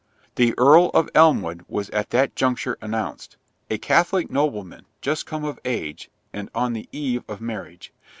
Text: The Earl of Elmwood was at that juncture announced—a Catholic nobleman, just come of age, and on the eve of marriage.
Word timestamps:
The 0.33 0.55
Earl 0.57 0.89
of 0.95 1.11
Elmwood 1.13 1.63
was 1.67 1.91
at 1.91 2.09
that 2.09 2.35
juncture 2.35 2.75
announced—a 2.81 3.77
Catholic 3.77 4.31
nobleman, 4.31 4.87
just 4.99 5.27
come 5.27 5.43
of 5.43 5.59
age, 5.63 6.09
and 6.33 6.49
on 6.55 6.73
the 6.73 6.89
eve 6.91 7.23
of 7.27 7.39
marriage. 7.39 7.93